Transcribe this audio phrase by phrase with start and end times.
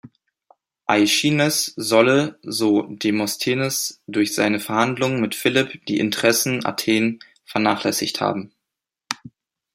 [0.87, 8.51] Aischines solle, so Demosthenes, durch seine Verhandlungen mit Philipp die Interessen Athen vernachlässigt haben.